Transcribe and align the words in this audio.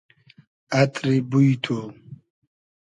اتری 0.81 1.17
بوی 1.29 1.51
تو 1.63 1.77